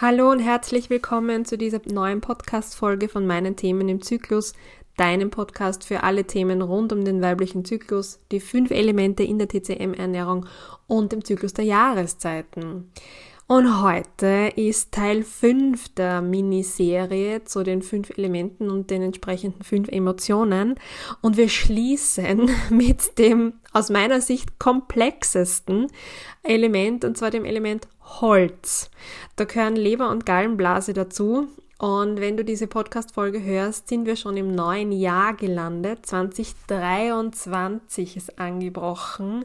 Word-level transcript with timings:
Hallo 0.00 0.32
und 0.32 0.40
herzlich 0.40 0.90
willkommen 0.90 1.44
zu 1.44 1.56
dieser 1.56 1.80
neuen 1.86 2.20
Podcast-Folge 2.20 3.08
von 3.08 3.28
meinen 3.28 3.54
Themen 3.54 3.88
im 3.88 4.02
Zyklus, 4.02 4.52
deinem 4.96 5.30
Podcast 5.30 5.84
für 5.84 6.02
alle 6.02 6.24
Themen 6.24 6.62
rund 6.62 6.92
um 6.92 7.04
den 7.04 7.22
weiblichen 7.22 7.64
Zyklus, 7.64 8.18
die 8.32 8.40
fünf 8.40 8.72
Elemente 8.72 9.22
in 9.22 9.38
der 9.38 9.46
TCM-Ernährung 9.46 10.46
und 10.88 11.12
dem 11.12 11.24
Zyklus 11.24 11.52
der 11.52 11.66
Jahreszeiten. 11.66 12.90
Und 13.46 13.82
heute 13.82 14.52
ist 14.56 14.92
Teil 14.92 15.22
5 15.22 15.90
der 15.90 16.22
Miniserie 16.22 17.44
zu 17.44 17.62
den 17.62 17.82
fünf 17.82 18.08
Elementen 18.16 18.70
und 18.70 18.88
den 18.88 19.02
entsprechenden 19.02 19.62
fünf 19.62 19.88
Emotionen. 19.88 20.76
Und 21.20 21.36
wir 21.36 21.50
schließen 21.50 22.50
mit 22.70 23.18
dem 23.18 23.52
aus 23.74 23.90
meiner 23.90 24.22
Sicht 24.22 24.58
komplexesten 24.58 25.88
Element, 26.42 27.04
und 27.04 27.18
zwar 27.18 27.30
dem 27.30 27.44
Element 27.44 27.86
Holz. 28.00 28.90
Da 29.36 29.44
gehören 29.44 29.76
Leber 29.76 30.08
und 30.08 30.24
Gallenblase 30.24 30.94
dazu. 30.94 31.48
Und 31.78 32.20
wenn 32.20 32.38
du 32.38 32.44
diese 32.44 32.66
Podcast-Folge 32.66 33.42
hörst, 33.42 33.88
sind 33.88 34.06
wir 34.06 34.16
schon 34.16 34.38
im 34.38 34.54
neuen 34.54 34.90
Jahr 34.90 35.34
gelandet. 35.34 36.06
2023 36.06 38.16
ist 38.16 38.38
angebrochen. 38.38 39.44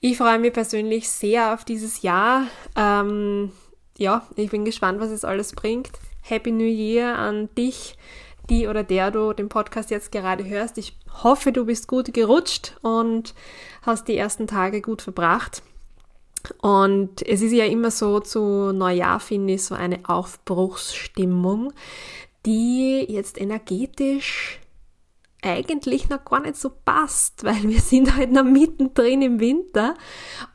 Ich 0.00 0.18
freue 0.18 0.38
mich 0.38 0.52
persönlich 0.52 1.08
sehr 1.08 1.54
auf 1.54 1.64
dieses 1.64 2.02
Jahr. 2.02 2.46
Ähm, 2.76 3.50
ja, 3.96 4.26
ich 4.36 4.50
bin 4.50 4.64
gespannt, 4.64 5.00
was 5.00 5.10
es 5.10 5.24
alles 5.24 5.52
bringt. 5.52 5.90
Happy 6.20 6.52
New 6.52 6.64
Year 6.64 7.16
an 7.16 7.48
dich, 7.56 7.96
die 8.50 8.68
oder 8.68 8.84
der 8.84 9.10
du 9.10 9.32
den 9.32 9.48
Podcast 9.48 9.90
jetzt 9.90 10.12
gerade 10.12 10.44
hörst. 10.44 10.76
Ich 10.76 10.96
hoffe, 11.22 11.50
du 11.50 11.64
bist 11.64 11.88
gut 11.88 12.12
gerutscht 12.12 12.76
und 12.82 13.34
hast 13.82 14.06
die 14.08 14.16
ersten 14.16 14.46
Tage 14.46 14.82
gut 14.82 15.00
verbracht. 15.00 15.62
Und 16.60 17.26
es 17.26 17.40
ist 17.40 17.52
ja 17.52 17.64
immer 17.64 17.90
so 17.90 18.20
zu 18.20 18.72
Neujahr, 18.72 19.18
finde 19.18 19.54
ich, 19.54 19.64
so 19.64 19.74
eine 19.74 20.00
Aufbruchsstimmung, 20.06 21.72
die 22.44 23.04
jetzt 23.08 23.40
energetisch 23.40 24.60
eigentlich 25.42 26.08
noch 26.08 26.24
gar 26.24 26.40
nicht 26.40 26.56
so 26.56 26.70
passt, 26.84 27.44
weil 27.44 27.62
wir 27.64 27.80
sind 27.80 28.16
halt 28.16 28.32
noch 28.32 28.44
mittendrin 28.44 29.22
im 29.22 29.40
Winter 29.40 29.94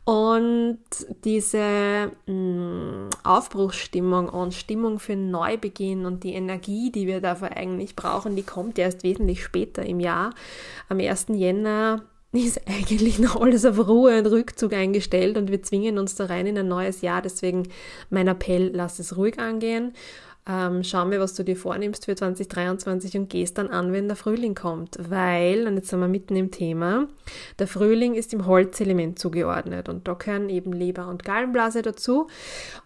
und 0.06 0.80
diese 1.24 2.12
mh, 2.26 2.34
mm, 2.34 3.10
Aufbruchsstimmung 3.24 4.30
und 4.30 4.54
Stimmung 4.54 5.00
für 5.00 5.16
Neubeginn 5.16 6.06
und 6.06 6.24
die 6.24 6.34
Energie, 6.34 6.92
die 6.92 7.08
wir 7.08 7.22
dafür 7.22 7.56
eigentlich 7.56 7.96
brauchen, 7.96 8.36
die 8.36 8.44
kommt 8.44 8.78
erst 8.80 9.04
wesentlich 9.04 9.44
später 9.44 9.86
im 9.86 10.00
Jahr. 10.00 10.34
Am 10.90 11.00
1. 11.00 11.28
Jänner 11.30 12.04
ist 12.34 12.62
eigentlich 12.68 13.20
noch 13.20 13.40
alles 13.40 13.66
auf 13.66 13.78
Ruhe 13.88 14.18
und 14.18 14.26
Rückzug 14.28 14.74
eingestellt 14.74 15.38
und 15.38 15.52
wir 15.52 15.62
zwingen 15.62 15.98
uns 15.98 16.16
da 16.16 16.26
rein 16.26 16.48
in 16.48 16.58
ein 16.58 16.68
neues 16.68 17.02
Jahr. 17.02 17.22
Deswegen 17.22 17.68
mein 18.10 18.28
Appell, 18.28 18.72
lass 18.74 19.00
es 19.00 19.16
ruhig 19.16 19.40
angehen 19.40 19.94
ähm, 20.48 20.84
schau 20.84 21.06
mir, 21.06 21.20
was 21.20 21.36
du 21.36 21.44
dir 21.44 21.56
vornimmst 21.56 22.06
für 22.06 22.16
2023 22.16 23.16
und 23.16 23.30
gehst 23.30 23.58
dann 23.58 23.68
an, 23.68 23.94
wenn 23.94 24.08
der 24.08 24.18
Frühling 24.18 24.56
kommt. 24.56 24.98
Weil, 24.98 25.68
und 25.68 25.76
jetzt 25.76 25.90
sind 25.90 26.00
wir 26.00 26.08
mitten 26.08 26.36
im 26.36 26.50
Thema, 26.50 27.08
der 27.60 27.68
Frühling 27.68 28.16
ist 28.16 28.34
im 28.34 28.48
Holzelement 28.48 29.20
zugeordnet 29.20 29.88
und 29.88 30.08
da 30.08 30.14
gehören 30.14 30.50
eben 30.50 30.74
Leber 30.74 31.08
und 31.08 31.24
Gallenblase 31.24 31.84
dazu. 31.84 32.28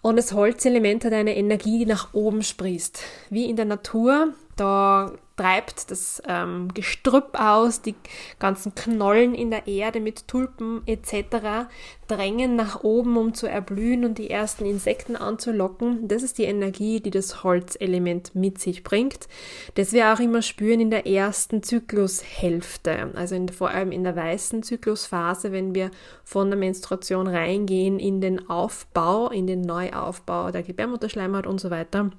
Und 0.01 0.17
das 0.17 0.33
Holzelement 0.33 1.05
hat 1.05 1.13
eine 1.13 1.35
Energie, 1.37 1.79
die 1.79 1.85
nach 1.85 2.13
oben 2.13 2.43
sprießt. 2.43 3.01
Wie 3.29 3.49
in 3.49 3.55
der 3.55 3.65
Natur, 3.65 4.33
da 4.55 5.11
treibt 5.35 5.91
das 5.91 6.21
ähm, 6.27 6.69
Gestrüpp 6.73 7.37
aus, 7.37 7.81
die 7.81 7.95
ganzen 8.39 8.73
Knollen 8.73 9.35
in 9.35 9.51
der 9.51 9.67
Erde 9.67 9.99
mit 9.99 10.27
Tulpen 10.27 10.81
etc. 10.85 11.67
drängen 12.07 12.55
nach 12.55 12.83
oben, 12.83 13.17
um 13.17 13.33
zu 13.33 13.47
erblühen 13.47 14.05
und 14.05 14.17
die 14.17 14.29
ersten 14.29 14.65
Insekten 14.65 15.15
anzulocken. 15.17 16.07
Das 16.07 16.23
ist 16.23 16.37
die 16.37 16.45
Energie, 16.45 17.01
die 17.01 17.11
das 17.11 17.43
Holzelement 17.43 18.33
mit 18.33 18.59
sich 18.59 18.83
bringt. 18.83 19.27
Das 19.73 19.91
wir 19.91 20.13
auch 20.13 20.19
immer 20.19 20.41
spüren 20.41 20.79
in 20.79 20.89
der 20.89 21.05
ersten 21.05 21.61
Zyklushälfte, 21.61 23.11
also 23.15 23.35
in, 23.35 23.49
vor 23.49 23.69
allem 23.71 23.91
in 23.91 24.05
der 24.05 24.15
weißen 24.15 24.63
Zyklusphase, 24.63 25.51
wenn 25.51 25.75
wir 25.75 25.91
von 26.23 26.49
der 26.49 26.57
Menstruation 26.57 27.27
reingehen 27.27 27.99
in 27.99 28.21
den 28.21 28.49
Aufbau, 28.49 29.29
in 29.29 29.47
den 29.47 29.61
Neuaufbau 29.61 30.51
der 30.51 30.63
Gebärmutterschleimhaut 30.63 31.45
und 31.45 31.59
so 31.59 31.69
weiter. 31.71 32.11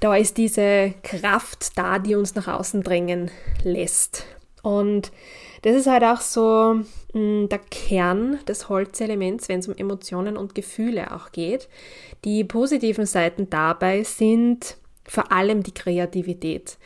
Da 0.00 0.16
ist 0.16 0.36
diese 0.36 0.94
Kraft 1.02 1.76
da, 1.76 1.98
die 1.98 2.14
uns 2.14 2.34
nach 2.34 2.48
außen 2.48 2.82
drängen 2.82 3.30
lässt. 3.64 4.24
Und 4.62 5.12
das 5.62 5.76
ist 5.76 5.86
halt 5.86 6.04
auch 6.04 6.20
so 6.20 6.80
mh, 7.14 7.20
mm, 7.20 7.48
der 7.48 7.58
Kern 7.58 8.38
des 8.46 8.68
Holzelements, 8.68 9.48
wenn 9.48 9.60
es 9.60 9.68
um 9.68 9.76
Emotionen 9.76 10.36
und 10.36 10.54
Gefühle 10.54 11.14
auch 11.14 11.32
geht. 11.32 11.68
Die 12.24 12.44
positiven 12.44 13.06
Seiten 13.06 13.50
dabei 13.50 14.04
sind 14.04 14.76
vor 15.04 15.32
allem 15.32 15.62
die 15.62 15.74
Kreativität. 15.74 16.78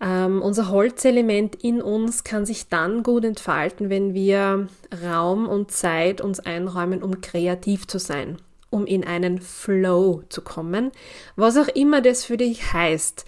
Ähm, 0.00 0.42
unser 0.42 0.70
Holzelement 0.70 1.54
in 1.62 1.80
uns 1.80 2.24
kann 2.24 2.46
sich 2.46 2.68
dann 2.68 3.04
gut 3.04 3.24
entfalten, 3.24 3.90
wenn 3.90 4.12
wir 4.12 4.66
Raum 5.04 5.48
und 5.48 5.70
Zeit 5.70 6.20
uns 6.20 6.40
einräumen, 6.40 7.02
um 7.02 7.20
kreativ 7.20 7.86
zu 7.86 7.98
sein 7.98 8.38
um 8.74 8.86
in 8.86 9.04
einen 9.04 9.40
Flow 9.40 10.22
zu 10.28 10.42
kommen, 10.42 10.90
was 11.36 11.56
auch 11.56 11.68
immer 11.68 12.02
das 12.02 12.24
für 12.24 12.36
dich 12.36 12.72
heißt. 12.72 13.24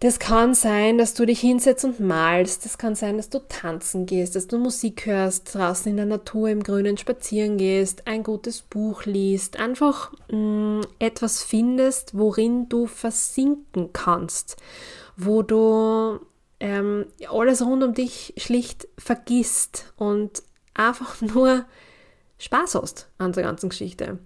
Das 0.00 0.20
kann 0.20 0.54
sein, 0.54 0.96
dass 0.96 1.14
du 1.14 1.26
dich 1.26 1.40
hinsetzt 1.40 1.84
und 1.84 1.98
malst. 1.98 2.64
Das 2.64 2.78
kann 2.78 2.94
sein, 2.94 3.16
dass 3.16 3.30
du 3.30 3.40
tanzen 3.40 4.06
gehst, 4.06 4.36
dass 4.36 4.46
du 4.46 4.56
Musik 4.56 5.06
hörst, 5.06 5.54
draußen 5.54 5.90
in 5.90 5.96
der 5.96 6.06
Natur 6.06 6.50
im 6.50 6.62
Grünen 6.62 6.96
spazieren 6.98 7.58
gehst, 7.58 8.06
ein 8.06 8.22
gutes 8.22 8.62
Buch 8.62 9.06
liest, 9.06 9.58
einfach 9.58 10.12
mh, 10.30 10.36
mm, 10.36 10.80
etwas 11.00 11.42
findest, 11.42 12.16
worin 12.16 12.68
du 12.68 12.86
versinken 12.86 13.92
kannst, 13.92 14.56
wo 15.16 15.42
du 15.42 16.20
ähm, 16.60 17.06
alles 17.28 17.62
rund 17.62 17.82
um 17.82 17.92
dich 17.92 18.34
schlicht 18.36 18.86
vergisst 18.98 19.92
und 19.96 20.44
einfach 20.74 21.20
nur 21.20 21.64
Spaß 22.38 22.76
hast 22.76 23.08
an 23.18 23.32
der 23.32 23.42
ganzen 23.42 23.68
Geschichte. 23.68 24.18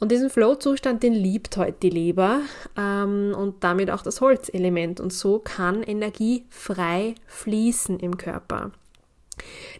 Und 0.00 0.12
diesen 0.12 0.30
Flow-Zustand, 0.30 1.02
den 1.02 1.12
liebt 1.12 1.56
heute 1.56 1.78
die 1.82 1.90
Leber 1.90 2.40
ähm, 2.76 3.34
und 3.36 3.64
damit 3.64 3.90
auch 3.90 4.02
das 4.02 4.20
Holzelement. 4.20 5.00
Und 5.00 5.12
so 5.12 5.40
kann 5.40 5.82
Energie 5.82 6.44
frei 6.50 7.16
fließen 7.26 7.98
im 7.98 8.16
Körper. 8.16 8.70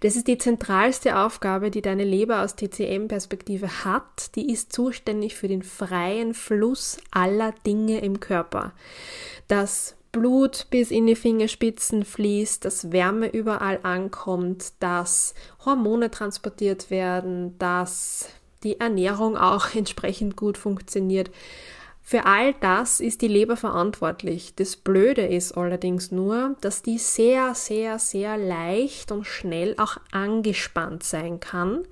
Das 0.00 0.16
ist 0.16 0.28
die 0.28 0.38
zentralste 0.38 1.18
Aufgabe, 1.18 1.70
die 1.70 1.82
deine 1.82 2.04
Leber 2.04 2.42
aus 2.42 2.56
TCM-Perspektive 2.56 3.84
hat. 3.84 4.34
Die 4.36 4.50
ist 4.52 4.72
zuständig 4.72 5.34
für 5.36 5.48
den 5.48 5.62
freien 5.62 6.34
Fluss 6.34 6.98
aller 7.10 7.52
Dinge 7.66 8.00
im 8.00 8.20
Körper. 8.20 8.72
Das 9.46 9.96
Blut 10.10 10.66
bis 10.70 10.90
in 10.90 11.06
die 11.06 11.16
Fingerspitzen 11.16 12.04
fließt, 12.04 12.64
dass 12.64 12.92
Wärme 12.92 13.28
überall 13.28 13.80
ankommt, 13.82 14.72
dass 14.80 15.34
Hormone 15.64 16.10
transportiert 16.10 16.90
werden, 16.90 17.58
dass 17.58 18.30
die 18.62 18.80
Ernährung 18.80 19.36
auch 19.36 19.74
entsprechend 19.74 20.36
gut 20.36 20.58
funktioniert. 20.58 21.30
Für 22.10 22.24
all 22.24 22.54
das 22.54 23.00
ist 23.00 23.20
die 23.20 23.28
Leber 23.28 23.58
verantwortlich. 23.58 24.54
Das 24.56 24.76
Blöde 24.76 25.26
ist 25.26 25.52
allerdings 25.58 26.10
nur, 26.10 26.56
dass 26.62 26.80
die 26.80 26.96
sehr, 26.96 27.54
sehr, 27.54 27.98
sehr 27.98 28.38
leicht 28.38 29.12
und 29.12 29.26
schnell 29.26 29.74
auch 29.76 29.98
angespannt 30.10 31.02
sein 31.02 31.38
kann. 31.38 31.84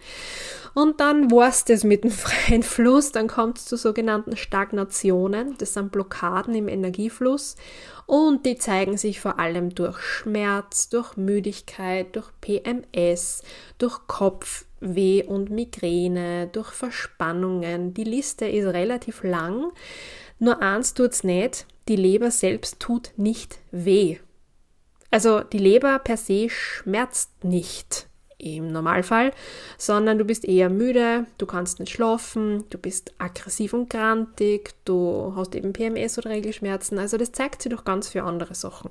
Und 0.72 1.00
dann 1.00 1.31
war's 1.31 1.66
das 1.66 1.84
mit 1.84 2.03
dem 2.03 2.10
freien 2.12 2.62
Fluss, 2.62 3.12
dann 3.12 3.28
kommt 3.28 3.59
es 3.59 3.66
zu 3.66 3.76
sogenannten 3.76 4.38
Stagnationen. 4.38 5.55
Das 5.59 5.75
sind 5.75 5.93
Blockaden 5.93 6.55
im 6.55 6.69
Energiefluss 6.69 7.56
und 8.06 8.47
die 8.47 8.56
zeigen 8.56 8.97
sich 8.97 9.21
vor 9.21 9.39
allem 9.39 9.75
durch 9.75 9.99
Schmerz, 10.00 10.89
durch 10.89 11.17
Müdigkeit, 11.17 12.15
durch 12.15 12.31
PMS, 12.41 13.43
durch 13.78 14.06
Kopfweh 14.06 15.25
und 15.25 15.50
Migräne, 15.50 16.47
durch 16.47 16.71
Verspannungen. 16.71 17.94
Die 17.94 18.05
Liste 18.05 18.47
ist 18.47 18.67
relativ 18.67 19.25
lang. 19.25 19.72
Nur 20.38 20.62
eins 20.62 20.94
tut's 20.94 21.25
nicht, 21.25 21.67
die 21.88 21.97
Leber 21.97 22.31
selbst 22.31 22.79
tut 22.79 23.12
nicht 23.17 23.58
weh. 23.73 24.19
Also 25.11 25.41
die 25.41 25.59
Leber 25.59 25.99
per 25.99 26.17
se 26.17 26.49
schmerzt 26.49 27.44
nicht 27.44 28.09
im 28.38 28.69
Normalfall, 28.69 29.33
sondern 29.79 30.19
du 30.19 30.25
bist 30.25 30.44
eher 30.44 30.69
müde, 30.69 31.27
du 31.38 31.47
kannst 31.47 31.81
nicht 31.81 31.93
schlafen, 31.93 32.65
du 32.71 32.79
bist 32.79 33.15
aggressiv 33.19 33.73
und 33.73 33.88
grantig, 33.88 34.75
du 34.85 35.33
hast 35.37 35.55
eben 35.55 35.73
PMS 35.73 36.19
oder 36.19 36.31
Regelschmerzen. 36.31 36.99
Also 36.99 37.17
das 37.17 37.33
zeigt 37.33 37.62
sich 37.62 37.71
durch 37.71 37.85
ganz 37.85 38.09
viele 38.09 38.25
andere 38.25 38.55
Sachen. 38.55 38.91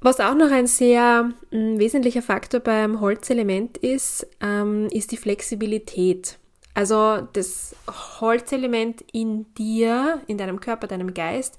Was 0.00 0.20
auch 0.20 0.34
noch 0.34 0.50
ein 0.50 0.66
sehr 0.66 1.32
äh, 1.50 1.78
wesentlicher 1.78 2.22
Faktor 2.22 2.60
beim 2.60 3.00
Holzelement 3.00 3.78
ist, 3.78 4.26
ähm, 4.40 4.88
ist 4.90 5.10
die 5.10 5.16
Flexibilität. 5.16 6.38
Also 6.74 7.26
das 7.32 7.74
Holzelement 8.20 9.02
in 9.12 9.52
dir, 9.54 10.20
in 10.26 10.36
deinem 10.36 10.60
Körper, 10.60 10.86
deinem 10.86 11.14
Geist, 11.14 11.56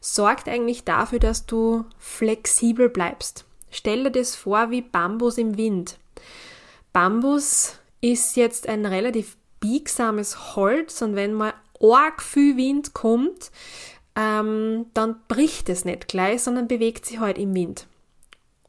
sorgt 0.00 0.48
eigentlich 0.48 0.84
dafür, 0.84 1.18
dass 1.18 1.46
du 1.46 1.84
flexibel 1.98 2.88
bleibst. 2.88 3.44
Stell 3.72 4.04
dir 4.04 4.10
das 4.10 4.36
vor 4.36 4.70
wie 4.70 4.82
Bambus 4.82 5.38
im 5.38 5.56
Wind. 5.56 5.98
Bambus 6.92 7.78
ist 8.00 8.36
jetzt 8.36 8.68
ein 8.68 8.86
relativ 8.86 9.36
biegsames 9.58 10.54
Holz 10.54 11.02
und 11.02 11.16
wenn 11.16 11.32
mal 11.32 11.54
arg 11.80 12.22
viel 12.22 12.56
Wind 12.56 12.94
kommt, 12.94 13.50
ähm, 14.14 14.86
dann 14.94 15.16
bricht 15.26 15.68
es 15.68 15.84
nicht 15.84 16.06
gleich, 16.06 16.42
sondern 16.42 16.68
bewegt 16.68 17.06
sich 17.06 17.18
halt 17.18 17.38
im 17.38 17.54
Wind 17.54 17.86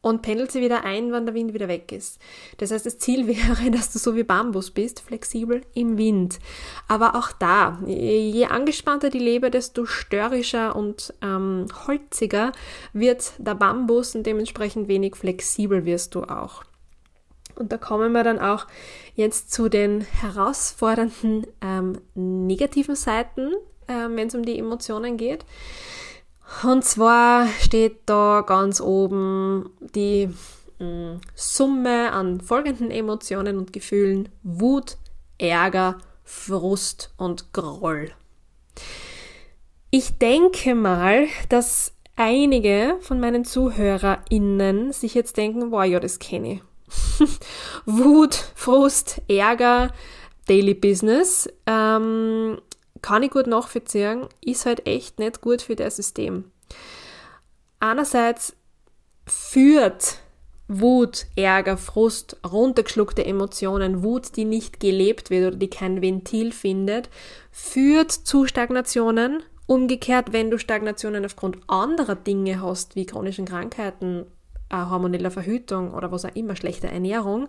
und 0.03 0.21
pendelt 0.21 0.51
sie 0.51 0.61
wieder 0.61 0.83
ein, 0.83 1.13
wenn 1.13 1.25
der 1.25 1.33
Wind 1.33 1.53
wieder 1.53 1.69
weg 1.69 1.91
ist. 1.93 2.19
Das 2.57 2.71
heißt, 2.71 2.85
das 2.85 2.99
Ziel 2.99 3.25
wäre, 3.27 3.71
dass 3.71 3.91
du 3.91 3.97
so 3.97 4.15
wie 4.15 4.23
Bambus 4.23 4.69
bist, 4.69 4.99
flexibel 4.99 5.61
im 5.73 5.97
Wind. 5.97 6.39
Aber 6.87 7.15
auch 7.15 7.31
da, 7.31 7.79
je 7.87 8.45
angespannter 8.45 9.09
die 9.09 9.19
Leber, 9.19 9.49
desto 9.49 9.85
störrischer 9.85 10.75
und 10.75 11.13
ähm, 11.21 11.67
holziger 11.87 12.51
wird 12.91 13.31
der 13.37 13.55
Bambus 13.55 14.13
und 14.13 14.27
dementsprechend 14.27 14.89
wenig 14.89 15.15
flexibel 15.15 15.85
wirst 15.85 16.13
du 16.15 16.23
auch. 16.23 16.63
Und 17.55 17.71
da 17.71 17.77
kommen 17.77 18.11
wir 18.11 18.23
dann 18.23 18.39
auch 18.39 18.67
jetzt 19.15 19.53
zu 19.53 19.69
den 19.69 20.01
herausfordernden 20.01 21.47
ähm, 21.61 22.01
negativen 22.13 22.95
Seiten, 22.95 23.53
äh, 23.87 24.09
wenn 24.09 24.27
es 24.27 24.35
um 24.35 24.43
die 24.43 24.59
Emotionen 24.59 25.15
geht. 25.15 25.45
Und 26.61 26.85
zwar 26.85 27.47
steht 27.59 28.01
da 28.05 28.43
ganz 28.45 28.79
oben 28.79 29.69
die 29.79 30.29
mh, 30.79 30.85
mm, 30.85 31.21
Summe 31.35 32.11
an 32.11 32.41
folgenden 32.41 32.91
Emotionen 32.91 33.57
und 33.57 33.73
Gefühlen 33.73 34.29
Wut, 34.43 34.97
Ärger, 35.37 35.97
Frust 36.23 37.13
und 37.17 37.53
Groll. 37.53 38.11
Ich 39.89 40.17
denke 40.17 40.75
mal, 40.75 41.27
dass 41.49 41.93
einige 42.15 42.97
von 43.01 43.19
meinen 43.19 43.45
ZuhörerInnen 43.45 44.91
sich 44.91 45.13
jetzt 45.13 45.37
denken, 45.37 45.71
boah, 45.71 45.83
ja, 45.83 45.99
das 45.99 46.19
kenne 46.19 46.53
ich. 46.53 46.61
Wut, 47.85 48.33
Frust, 48.55 49.21
Ärger, 49.27 49.91
Daily 50.47 50.73
Business. 50.73 51.49
Ähm, 51.65 52.59
kann 53.03 53.21
ich 53.21 53.29
gut 53.29 53.45
nachvollziehen, 53.45 54.27
ist 54.41 54.65
halt 54.65 54.87
echt 54.87 55.19
nicht 55.19 55.41
gut 55.41 55.61
für 55.61 55.75
das 55.75 55.97
System. 55.97 56.45
Einerseits 57.79 58.55
führt 59.27 60.17
Wut, 60.67 61.25
Ärger, 61.35 61.77
Frust, 61.77 62.37
runtergeschluckte 62.49 63.25
Emotionen, 63.25 64.01
Wut, 64.01 64.35
die 64.37 64.45
nicht 64.45 64.79
gelebt 64.79 65.29
wird 65.29 65.47
oder 65.47 65.57
die 65.57 65.69
kein 65.69 66.01
Ventil 66.01 66.51
findet, 66.51 67.09
führt 67.51 68.11
zu 68.11 68.47
Stagnationen. 68.47 69.43
Umgekehrt, 69.67 70.33
wenn 70.33 70.49
du 70.49 70.57
Stagnationen 70.57 71.25
aufgrund 71.25 71.57
anderer 71.67 72.15
Dinge 72.15 72.61
hast, 72.61 72.95
wie 72.95 73.05
chronischen 73.05 73.45
Krankheiten, 73.45 74.25
äh, 74.69 74.77
hormoneller 74.77 75.31
Verhütung 75.31 75.93
oder 75.93 76.11
was 76.11 76.25
auch 76.25 76.35
immer, 76.35 76.55
schlechter 76.55 76.89
Ernährung, 76.89 77.47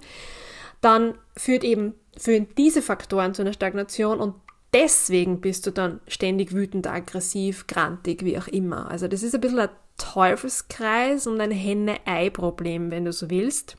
dann 0.80 1.14
führt 1.36 1.64
eben, 1.64 1.94
führen 2.16 2.48
diese 2.58 2.82
Faktoren 2.82 3.34
zu 3.34 3.42
einer 3.42 3.52
Stagnation 3.52 4.20
und 4.20 4.34
deswegen 4.74 5.40
bist 5.40 5.66
du 5.66 5.70
dann 5.70 6.00
ständig 6.08 6.52
wütend, 6.52 6.86
aggressiv, 6.86 7.66
grantig, 7.66 8.24
wie 8.24 8.36
auch 8.36 8.48
immer. 8.48 8.90
Also 8.90 9.08
das 9.08 9.22
ist 9.22 9.34
ein 9.34 9.40
bisschen 9.40 9.60
ein 9.60 9.68
Teufelskreis 9.96 11.26
und 11.26 11.40
ein 11.40 11.52
Henne-Ei-Problem, 11.52 12.90
wenn 12.90 13.04
du 13.04 13.12
so 13.12 13.30
willst. 13.30 13.76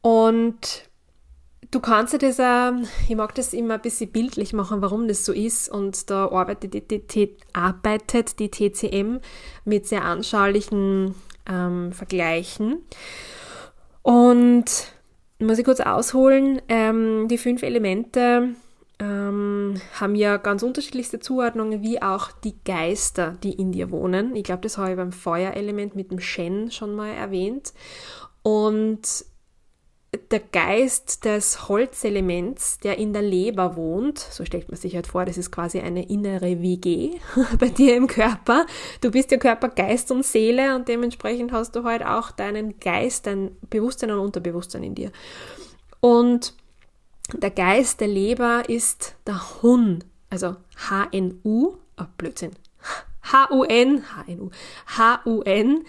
Und 0.00 0.88
du 1.70 1.80
kannst 1.80 2.14
dir 2.14 2.18
das 2.18 2.40
auch, 2.40 2.72
ich 3.06 3.14
mag 3.14 3.34
das 3.34 3.52
immer 3.52 3.74
ein 3.74 3.82
bisschen 3.82 4.10
bildlich 4.10 4.54
machen, 4.54 4.80
warum 4.80 5.06
das 5.06 5.26
so 5.26 5.32
ist. 5.32 5.68
Und 5.68 6.08
da 6.10 6.30
arbeitet 6.30 6.90
die, 6.90 7.06
die, 7.06 7.36
arbeitet 7.52 8.38
die 8.38 8.50
TCM 8.50 9.18
mit 9.66 9.86
sehr 9.86 10.04
anschaulichen 10.04 11.14
ähm, 11.46 11.92
Vergleichen. 11.92 12.78
Und 14.00 14.64
muss 15.38 15.58
ich 15.58 15.64
kurz 15.64 15.80
ausholen, 15.80 16.62
ähm, 16.68 17.28
die 17.28 17.38
fünf 17.38 17.62
Elemente 17.62 18.54
ähm, 19.00 19.80
haben 20.00 20.14
ja 20.14 20.36
ganz 20.36 20.62
unterschiedlichste 20.62 21.20
Zuordnungen, 21.20 21.82
wie 21.82 22.02
auch 22.02 22.32
die 22.32 22.56
Geister, 22.64 23.36
die 23.42 23.52
in 23.52 23.72
dir 23.72 23.90
wohnen. 23.90 24.34
Ich 24.34 24.44
glaube, 24.44 24.62
das 24.62 24.78
habe 24.78 24.90
ich 24.90 24.96
beim 24.96 25.12
Feuerelement 25.12 25.94
mit 25.94 26.10
dem 26.10 26.20
Shen 26.20 26.70
schon 26.70 26.94
mal 26.94 27.10
erwähnt. 27.10 27.72
Und 28.42 29.24
der 30.30 30.40
Geist 30.40 31.26
des 31.26 31.68
Holzelements, 31.68 32.78
der 32.78 32.98
in 32.98 33.12
der 33.12 33.22
Leber 33.22 33.76
wohnt, 33.76 34.18
so 34.18 34.44
stellt 34.44 34.68
man 34.68 34.78
sich 34.78 34.94
halt 34.94 35.06
vor, 35.06 35.26
das 35.26 35.36
ist 35.36 35.50
quasi 35.50 35.80
eine 35.80 36.08
innere 36.08 36.62
WG 36.62 37.18
bei 37.58 37.68
dir 37.68 37.94
im 37.96 38.06
Körper. 38.06 38.64
Du 39.02 39.10
bist 39.10 39.30
ja 39.30 39.36
Körper, 39.36 39.68
Geist 39.68 40.10
und 40.10 40.24
Seele 40.24 40.74
und 40.74 40.88
dementsprechend 40.88 41.52
hast 41.52 41.76
du 41.76 41.84
halt 41.84 42.04
auch 42.04 42.30
deinen 42.30 42.80
Geist, 42.80 43.26
dein 43.26 43.56
Bewusstsein 43.68 44.10
und 44.10 44.20
Unterbewusstsein 44.20 44.82
in 44.82 44.94
dir. 44.94 45.12
Und 46.00 46.54
der 47.34 47.50
Geist 47.50 48.00
der 48.00 48.08
Leber 48.08 48.68
ist 48.68 49.14
der 49.26 49.62
Hun, 49.62 50.04
also 50.30 50.56
H-N-U, 50.88 51.76
oh 51.98 52.04
Blödsinn, 52.16 52.52
H-U-N, 53.22 54.04
H-N-U, 54.16 54.50
H-U-N 54.96 55.84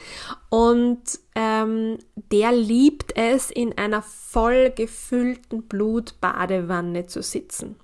und 0.49 1.01
ähm, 1.35 1.97
der 2.31 2.51
liebt 2.51 3.17
es, 3.17 3.49
in 3.51 3.77
einer 3.77 4.01
voll 4.01 4.71
gefüllten 4.71 5.63
Blutbadewanne 5.63 7.07
zu 7.07 7.21
sitzen. 7.21 7.75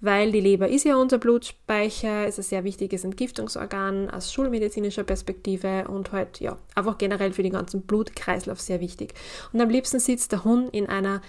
Weil 0.00 0.32
die 0.32 0.40
Leber 0.40 0.68
ist 0.68 0.84
ja 0.84 0.96
unser 0.96 1.18
Blutspeicher, 1.18 2.26
ist 2.26 2.38
ein 2.38 2.42
sehr 2.42 2.64
wichtiges 2.64 3.04
Entgiftungsorgan 3.04 4.10
aus 4.10 4.32
schulmedizinischer 4.32 5.04
Perspektive 5.04 5.86
und 5.88 6.12
halt, 6.12 6.40
ja, 6.40 6.58
einfach 6.74 6.98
generell 6.98 7.32
für 7.32 7.42
den 7.42 7.52
ganzen 7.52 7.82
Blutkreislauf 7.82 8.60
sehr 8.60 8.80
wichtig. 8.80 9.14
Und 9.52 9.60
am 9.60 9.70
liebsten 9.70 10.00
sitzt 10.00 10.32
der 10.32 10.44
Hund 10.44 10.74
in 10.74 10.88
einer 10.88 11.22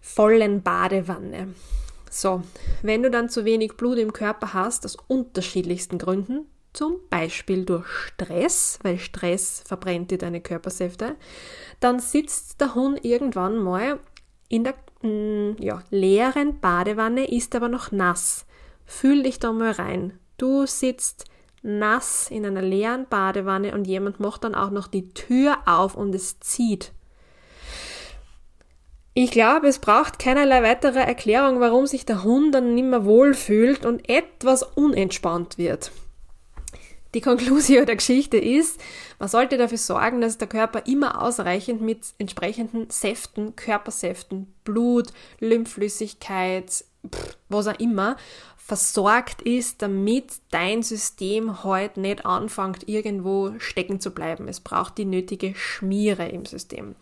vollen 0.00 0.62
Badewanne. 0.62 1.54
So, 2.10 2.42
wenn 2.82 3.02
du 3.02 3.10
dann 3.10 3.28
zu 3.28 3.44
wenig 3.44 3.76
Blut 3.76 3.98
im 3.98 4.12
Körper 4.12 4.52
hast, 4.52 4.84
aus 4.84 4.96
unterschiedlichsten 5.06 5.98
Gründen, 5.98 6.46
zum 6.72 6.96
Beispiel 7.08 7.64
durch 7.64 7.86
Stress, 7.86 8.78
weil 8.82 8.98
Stress 8.98 9.62
verbrennt 9.64 10.10
dir 10.10 10.18
deine 10.18 10.40
Körpersäfte, 10.40 11.16
dann 11.80 11.98
sitzt 11.98 12.60
der 12.60 12.74
Hund 12.74 13.04
irgendwann 13.04 13.58
mal 13.58 13.98
in 14.48 14.64
der 14.64 14.74
mm, 15.02 15.56
ja, 15.60 15.82
leeren 15.90 16.60
Badewanne, 16.60 17.30
ist 17.30 17.54
aber 17.54 17.68
noch 17.68 17.92
nass. 17.92 18.46
Fühl 18.84 19.22
dich 19.22 19.38
da 19.38 19.52
mal 19.52 19.72
rein. 19.72 20.18
Du 20.36 20.66
sitzt 20.66 21.26
nass 21.62 22.30
in 22.30 22.46
einer 22.46 22.62
leeren 22.62 23.06
Badewanne 23.08 23.74
und 23.74 23.86
jemand 23.86 24.18
macht 24.18 24.44
dann 24.44 24.54
auch 24.54 24.70
noch 24.70 24.88
die 24.88 25.10
Tür 25.10 25.58
auf 25.66 25.94
und 25.94 26.14
es 26.14 26.40
zieht 26.40 26.92
ich 29.22 29.30
glaube, 29.30 29.68
es 29.68 29.78
braucht 29.78 30.18
keinerlei 30.18 30.62
weitere 30.62 31.00
Erklärung, 31.00 31.60
warum 31.60 31.86
sich 31.86 32.06
der 32.06 32.24
Hund 32.24 32.54
dann 32.54 32.74
nicht 32.74 32.86
mehr 32.86 33.04
wohlfühlt 33.04 33.84
und 33.84 34.08
etwas 34.08 34.62
unentspannt 34.62 35.58
wird. 35.58 35.92
Die 37.14 37.20
Konklusion 37.20 37.86
der 37.86 37.96
Geschichte 37.96 38.36
ist, 38.36 38.80
man 39.18 39.28
sollte 39.28 39.56
dafür 39.56 39.78
sorgen, 39.78 40.20
dass 40.20 40.38
der 40.38 40.48
Körper 40.48 40.86
immer 40.86 41.22
ausreichend 41.22 41.80
mit 41.80 42.00
entsprechenden 42.18 42.88
Säften, 42.90 43.56
Körpersäften, 43.56 44.52
Blut, 44.64 45.08
Lymphflüssigkeit, 45.40 46.84
pff, 47.08 47.36
was 47.48 47.66
auch 47.66 47.78
immer, 47.80 48.16
versorgt 48.56 49.42
ist, 49.42 49.82
damit 49.82 50.34
dein 50.52 50.84
System 50.84 51.64
heute 51.64 51.98
nicht 51.98 52.24
anfängt, 52.24 52.88
irgendwo 52.88 53.54
stecken 53.58 53.98
zu 53.98 54.12
bleiben. 54.12 54.46
Es 54.46 54.60
braucht 54.60 54.96
die 54.96 55.04
nötige 55.04 55.56
Schmiere 55.56 56.28
im 56.28 56.44
System. 56.44 56.94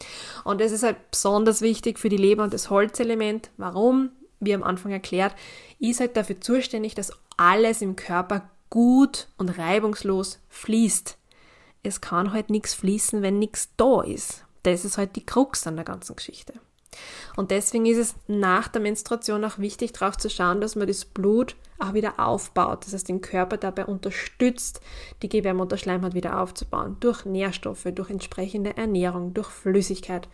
Und 0.44 0.62
das 0.62 0.72
ist 0.72 0.82
halt 0.82 0.96
besonders 1.10 1.60
wichtig 1.60 1.98
für 1.98 2.08
die 2.08 2.16
Leber 2.16 2.44
und 2.44 2.54
das 2.54 2.70
Holzelement. 2.70 3.50
Warum? 3.58 4.08
Wie 4.40 4.54
am 4.54 4.62
Anfang 4.62 4.92
erklärt, 4.92 5.34
ist 5.78 6.00
halt 6.00 6.16
dafür 6.16 6.40
zuständig, 6.40 6.94
dass 6.94 7.12
alles 7.36 7.82
im 7.82 7.96
Körper 7.96 8.48
gut 8.70 9.28
und 9.37 9.50
reibungslos 9.50 10.38
fließt. 10.48 11.16
Es 11.82 12.00
kann 12.00 12.32
halt 12.32 12.50
nichts 12.50 12.75
fließen, 12.75 13.22
wenn 13.22 13.38
nichts 13.38 13.70
da 13.76 14.02
ist. 14.02 14.44
Das 14.62 14.84
ist 14.84 14.98
halt 14.98 15.16
die 15.16 15.25
Krux 15.25 15.66
an 15.66 15.76
der 15.76 15.84
ganzen 15.84 16.16
Geschichte. 16.16 16.54
Und 17.37 17.50
deswegen 17.50 17.87
ist 17.87 17.98
es 17.98 18.14
nach 18.26 18.68
der 18.68 18.80
Menstruation 18.80 19.44
auch 19.44 19.58
wichtig, 19.58 19.92
darauf 19.92 20.16
zu 20.16 20.28
schauen, 20.28 20.60
dass 20.60 20.75
man 20.75 20.88
das 20.88 21.04
Blut 21.04 21.54
auch 21.78 21.94
wieder 21.94 22.18
aufbaut. 22.18 22.84
Das 22.84 22.92
heißt, 22.92 23.08
den 23.08 23.20
Körper 23.20 23.56
dabei 23.56 23.87
unterstützt, 23.87 24.80
die 25.22 25.28
Gebärmutterschleimhaut 25.28 26.14
wieder 26.14 26.40
aufzubauen. 26.40 26.96
Durch 27.00 27.25
Nährstoffe, 27.25 27.87
durch 27.94 28.10
entsprechende 28.10 28.76
Ernährung, 28.76 29.34
durch 29.34 29.48
Flüssigkeit, 29.48 30.28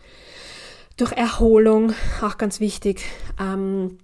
durch 0.97 1.11
Erholung, 1.11 1.93
auch 2.21 2.37
ganz 2.37 2.59
wichtig. 2.59 3.03
Ähm, 3.39 3.99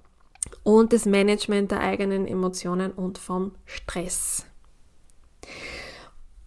und 0.63 0.93
das 0.93 1.05
Management 1.05 1.71
der 1.71 1.79
eigenen 1.79 2.27
Emotionen 2.27 2.91
und 2.91 3.17
vom 3.17 3.53
Stress. 3.65 4.45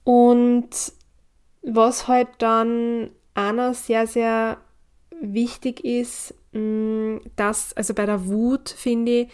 Und 0.04 0.68
was 1.62 2.08
halt 2.08 2.28
dann 2.38 3.10
einer 3.34 3.74
sehr, 3.74 4.06
sehr 4.06 4.58
wichtig 5.20 5.84
ist, 5.84 6.34
mm, 6.52 7.16
dass, 7.36 7.72
also 7.76 7.94
bei 7.94 8.06
der 8.06 8.26
Wut 8.26 8.68
finde 8.68 9.12
ich, 9.12 9.28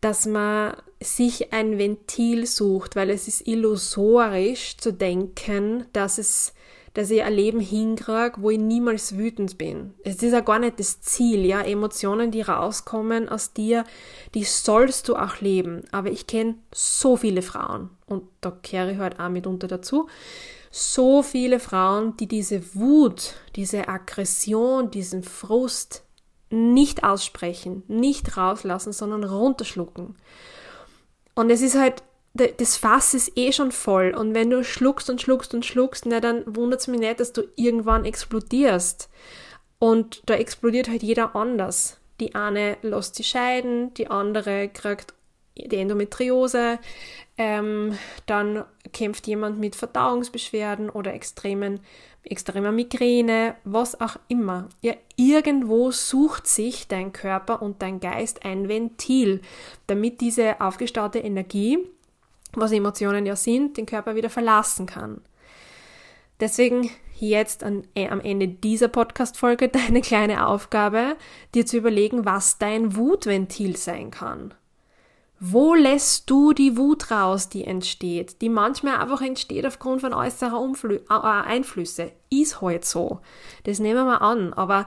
dass 0.00 0.26
man 0.26 0.76
sich 1.00 1.52
ein 1.52 1.78
Ventil 1.78 2.46
sucht, 2.46 2.96
weil 2.96 3.10
es 3.10 3.28
ist 3.28 3.46
illusorisch 3.46 4.76
zu 4.76 4.92
denken, 4.92 5.86
dass 5.92 6.18
es 6.18 6.54
dass 6.98 7.12
ich 7.12 7.22
ein 7.22 7.32
Leben 7.32 7.60
hinkriege, 7.60 8.38
wo 8.38 8.50
ich 8.50 8.58
niemals 8.58 9.16
wütend 9.16 9.56
bin. 9.56 9.94
Es 10.02 10.20
ist 10.20 10.32
ja 10.32 10.40
gar 10.40 10.58
nicht 10.58 10.80
das 10.80 11.00
Ziel, 11.00 11.46
ja. 11.46 11.62
Emotionen, 11.62 12.32
die 12.32 12.42
rauskommen 12.42 13.28
aus 13.28 13.52
dir, 13.52 13.84
die 14.34 14.42
sollst 14.42 15.08
du 15.08 15.14
auch 15.14 15.40
leben. 15.40 15.84
Aber 15.92 16.10
ich 16.10 16.26
kenne 16.26 16.56
so 16.74 17.16
viele 17.16 17.42
Frauen, 17.42 17.90
und 18.06 18.24
da 18.40 18.50
kehre 18.50 18.90
ich 18.90 18.98
halt 18.98 19.20
auch 19.20 19.28
mitunter 19.28 19.68
dazu, 19.68 20.08
so 20.72 21.22
viele 21.22 21.60
Frauen, 21.60 22.16
die 22.16 22.26
diese 22.26 22.74
Wut, 22.74 23.34
diese 23.54 23.86
Aggression, 23.86 24.90
diesen 24.90 25.22
Frust 25.22 26.02
nicht 26.50 27.04
aussprechen, 27.04 27.84
nicht 27.86 28.36
rauslassen, 28.36 28.92
sondern 28.92 29.22
runterschlucken. 29.22 30.16
Und 31.36 31.50
es 31.50 31.62
ist 31.62 31.78
halt 31.78 32.02
das 32.56 32.76
Fass 32.76 33.14
ist 33.14 33.36
eh 33.36 33.52
schon 33.52 33.72
voll 33.72 34.14
und 34.16 34.34
wenn 34.34 34.50
du 34.50 34.64
schluckst 34.64 35.10
und 35.10 35.20
schluckst 35.20 35.54
und 35.54 35.66
schluckst, 35.66 36.06
na, 36.06 36.20
dann 36.20 36.44
wundert 36.46 36.80
es 36.80 36.88
mich 36.88 37.00
nicht, 37.00 37.20
dass 37.20 37.32
du 37.32 37.42
irgendwann 37.56 38.04
explodierst. 38.04 39.08
Und 39.78 40.22
da 40.26 40.34
explodiert 40.34 40.88
halt 40.88 41.02
jeder 41.02 41.36
anders. 41.36 42.00
Die 42.20 42.34
eine 42.34 42.78
lässt 42.82 43.14
sie 43.14 43.24
scheiden, 43.24 43.94
die 43.94 44.08
andere 44.08 44.68
kriegt 44.68 45.14
die 45.56 45.76
Endometriose, 45.76 46.78
ähm, 47.36 47.96
dann 48.26 48.64
kämpft 48.92 49.26
jemand 49.26 49.58
mit 49.58 49.76
Verdauungsbeschwerden 49.76 50.90
oder 50.90 51.14
extremen, 51.14 51.80
extremer 52.22 52.72
Migräne, 52.72 53.56
was 53.64 54.00
auch 54.00 54.16
immer. 54.28 54.68
Ja, 54.82 54.94
irgendwo 55.16 55.90
sucht 55.90 56.46
sich 56.46 56.88
dein 56.88 57.12
Körper 57.12 57.62
und 57.62 57.82
dein 57.82 58.00
Geist 58.00 58.44
ein 58.44 58.68
Ventil, 58.68 59.40
damit 59.86 60.20
diese 60.20 60.60
aufgestaute 60.60 61.20
Energie 61.20 61.78
was 62.54 62.72
Emotionen 62.72 63.26
ja 63.26 63.36
sind, 63.36 63.76
den 63.76 63.86
Körper 63.86 64.14
wieder 64.14 64.30
verlassen 64.30 64.86
kann. 64.86 65.20
Deswegen 66.40 66.90
jetzt 67.18 67.64
an, 67.64 67.84
äh, 67.94 68.08
am 68.08 68.20
Ende 68.20 68.48
dieser 68.48 68.88
Podcast-Folge 68.88 69.68
deine 69.68 70.00
kleine 70.00 70.46
Aufgabe, 70.46 71.16
dir 71.54 71.66
zu 71.66 71.76
überlegen, 71.76 72.24
was 72.24 72.58
dein 72.58 72.96
Wutventil 72.96 73.76
sein 73.76 74.10
kann. 74.10 74.54
Wo 75.40 75.74
lässt 75.74 76.28
du 76.28 76.52
die 76.52 76.76
Wut 76.76 77.10
raus, 77.10 77.48
die 77.48 77.64
entsteht, 77.64 78.40
die 78.40 78.48
manchmal 78.48 78.96
einfach 78.96 79.22
entsteht 79.22 79.64
aufgrund 79.66 80.00
von 80.00 80.12
äußerer 80.12 80.60
Umflü 80.60 81.00
äh, 81.08 81.14
Einflüsse? 81.14 82.12
Ist 82.28 82.60
halt 82.60 82.84
so. 82.84 83.20
Das 83.64 83.78
nehmen 83.78 84.06
wir 84.06 84.20
an, 84.20 84.52
aber 84.52 84.86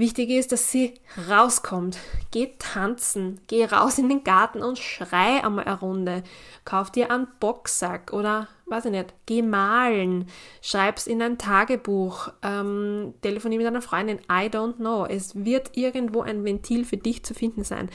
Wichtig 0.00 0.30
ist, 0.30 0.50
dass 0.50 0.70
sie 0.70 0.94
rauskommt. 1.28 1.98
Geh 2.30 2.54
tanzen, 2.58 3.38
geh 3.48 3.66
raus 3.66 3.98
in 3.98 4.08
den 4.08 4.24
Garten 4.24 4.62
und 4.62 4.78
schrei 4.78 5.44
einmal 5.44 5.66
eine 5.66 5.78
Runde. 5.78 6.22
Kauf 6.64 6.90
dir 6.90 7.10
einen 7.10 7.28
Boxsack 7.38 8.14
oder, 8.14 8.48
weiß 8.70 8.86
ich 8.86 8.92
nicht, 8.92 9.14
geh 9.26 9.42
malen, 9.42 10.26
schreib's 10.62 11.06
in 11.06 11.20
ein 11.20 11.38
Tagebuch, 11.38 12.32
ähm, 12.42 13.14
telefonier 13.22 13.58
mit 13.58 13.66
einer 13.66 13.82
Freundin, 13.82 14.18
I 14.30 14.46
don't 14.48 14.76
know. 14.76 15.04
Es 15.04 15.34
wird 15.34 15.76
irgendwo 15.76 16.22
ein 16.22 16.44
Ventil 16.44 16.84
für 16.84 16.96
dich 16.96 17.24
zu 17.24 17.34
finden 17.34 17.64
sein. 17.64 17.90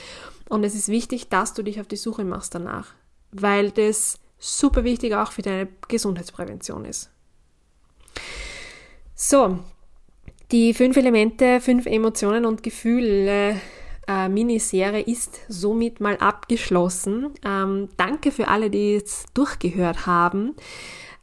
Und 0.49 0.63
es 0.63 0.75
ist 0.75 0.89
wichtig, 0.89 1.29
dass 1.29 1.53
du 1.53 1.63
dich 1.63 1.79
auf 1.79 1.87
die 1.87 1.95
Suche 1.95 2.23
machst 2.23 2.53
danach, 2.53 2.93
weil 3.31 3.71
das 3.71 4.19
super 4.37 4.83
wichtig 4.83 5.15
auch 5.15 5.31
für 5.31 5.41
deine 5.41 5.67
Gesundheitsprävention 5.87 6.85
ist. 6.85 7.09
So, 9.15 9.59
die 10.51 10.73
fünf 10.73 10.97
Elemente, 10.97 11.61
fünf 11.61 11.85
Emotionen 11.85 12.45
und 12.45 12.63
Gefühle 12.63 13.59
äh, 14.07 14.29
Miniserie 14.29 15.01
ist 15.01 15.39
somit 15.47 15.99
mal 15.99 16.17
abgeschlossen. 16.17 17.33
Ähm, 17.43 17.89
danke 17.97 18.31
für 18.31 18.47
alle, 18.47 18.69
die 18.69 18.93
jetzt 18.93 19.27
durchgehört 19.33 20.05
haben. 20.05 20.55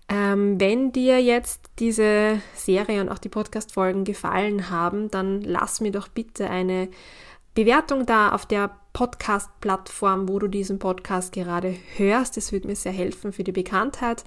Ähm, 0.09 0.61
wenn 0.61 0.93
dir 0.93 1.23
jetzt 1.23 1.71
diese 1.79 2.41
Serie 2.55 3.01
und 3.01 3.09
auch 3.09 3.19
die 3.19 3.29
Podcast-Folgen 3.29 4.05
gefallen 4.05 4.69
haben, 4.69 5.11
dann 5.11 5.41
lass 5.41 5.81
mir 5.81 5.93
doch 5.93 6.09
bitte 6.09 6.51
eine 6.51 6.89
Bewertung 7.55 8.07
da 8.07 8.33
auf 8.33 8.47
der 8.47 8.71
Podcast-Plattform, 8.93 10.29
wo 10.29 10.39
du 10.39 10.49
diesen 10.49 10.79
Podcast 10.79 11.33
gerade 11.33 11.77
hörst. 11.97 12.37
Das 12.37 12.53
würde 12.53 12.67
mir 12.69 12.77
sehr 12.77 12.93
helfen 12.93 13.33
für 13.33 13.45
die 13.45 13.53
Bekanntheit 13.53 14.25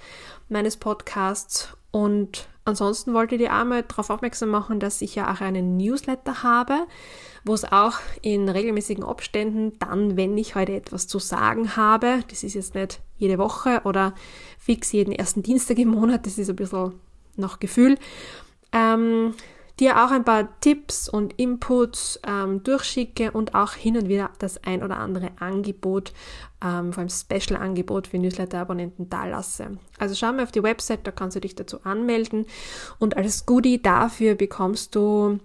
meines 0.50 0.78
Podcasts. 0.78 1.76
Und 1.92 2.48
ansonsten 2.66 3.14
wollte 3.14 3.36
ich 3.36 3.42
dir 3.42 3.54
einmal 3.54 3.84
darauf 3.84 4.10
aufmerksam 4.10 4.50
machen, 4.50 4.80
dass 4.80 5.02
ich 5.02 5.16
ja 5.16 5.32
auch 5.32 5.42
einen 5.42 5.78
Newsletter 5.78 6.44
habe, 6.44 6.86
wo 7.46 7.54
es 7.54 7.64
auch 7.64 8.00
in 8.22 8.50
regelmäßigen 8.50 9.04
Abständen 9.04 9.78
dann, 9.80 10.18
wenn 10.18 10.38
ich 10.38 10.56
heute 10.56 10.74
etwas 10.74 11.08
zu 11.08 11.20
sagen 11.20 11.76
habe, 11.78 12.24
das 12.30 12.44
ist 12.44 12.56
jetzt 12.56 12.76
nicht 12.76 13.00
jede 13.18 13.38
Woche 13.38 13.82
oder 13.86 14.14
fix 14.58 14.92
jeden 14.92 15.14
ersten 15.14 15.44
Dienstag 15.44 15.78
im 15.78 15.90
Monat, 15.90 16.26
das 16.26 16.38
ist 16.38 16.50
ein 16.50 16.56
bisschen 16.56 16.94
nach 17.38 17.60
Gefühl, 17.60 17.98
ähm, 18.72 19.34
dir 19.80 20.04
auch 20.04 20.12
ein 20.12 20.24
paar 20.24 20.60
Tipps 20.62 21.10
und 21.10 21.34
Inputs 21.34 22.20
ähm, 22.26 22.64
durchschicke 22.64 23.32
und 23.32 23.56
auch 23.56 23.74
hin 23.74 23.98
und 23.98 24.08
wieder 24.08 24.30
das 24.40 24.64
ein 24.64 24.84
oder 24.84 24.98
andere 24.98 25.32
Angebot, 25.40 26.14
ähm, 26.64 26.94
vor 26.94 27.02
allem 27.02 27.10
Special-Angebot 27.10 28.08
für 28.08 28.18
Newsletter-Abonnenten 28.18 29.10
da 29.10 29.26
lasse. 29.26 29.78
Also 30.00 30.16
schau 30.16 30.32
mal 30.32 30.44
auf 30.44 30.52
die 30.52 30.64
Website, 30.64 31.06
da 31.06 31.12
kannst 31.12 31.36
du 31.36 31.42
dich 31.42 31.56
dazu 31.56 31.84
anmelden 31.84 32.46
und 33.00 33.18
als 33.18 33.46
Goodie 33.46 33.82
dafür 33.82 34.36
bekommst 34.36 34.96
du 34.96 35.40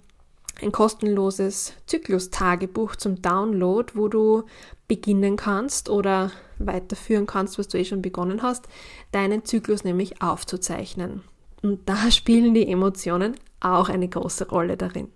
ein 0.63 0.73
kostenloses 0.73 1.73
Zyklus-Tagebuch 1.87 2.97
zum 2.97 3.23
Download, 3.23 3.93
wo 3.95 4.09
du 4.09 4.45
beginnen 4.89 5.37
kannst 5.37 5.89
oder 5.89 6.31
weiterführen 6.59 7.27
kannst, 7.27 7.59
was 7.59 7.69
du 7.69 7.79
eh 7.79 7.85
schon 7.85 8.03
begonnen 8.03 8.43
hast, 8.43 8.69
deinen 9.13 9.45
Zyklus 9.45 9.85
nämlich 9.85 10.21
aufzuzeichnen. 10.23 11.23
Und 11.63 11.89
da 11.89 12.11
spielen 12.11 12.55
die 12.55 12.69
Emotionen 12.69 13.35
auch 13.61 13.89
eine 13.89 14.09
große 14.09 14.49
Rolle 14.49 14.77
darin. 14.77 15.09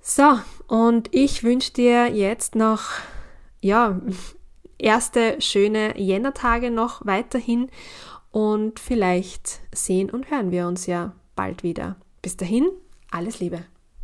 So, 0.00 0.38
und 0.66 1.08
ich 1.14 1.42
wünsche 1.42 1.72
dir 1.72 2.08
jetzt 2.08 2.54
noch, 2.54 2.82
ja, 3.60 4.00
erste 4.78 5.40
schöne 5.40 5.98
Jännertage 5.98 6.70
noch 6.70 7.04
weiterhin 7.04 7.70
und 8.30 8.80
vielleicht 8.80 9.60
sehen 9.74 10.10
und 10.10 10.30
hören 10.30 10.50
wir 10.50 10.66
uns 10.66 10.86
ja 10.86 11.12
bald 11.36 11.62
wieder. 11.62 11.96
Bis 12.22 12.36
dahin, 12.36 12.68
alles 13.10 13.40
Liebe. 13.40 13.64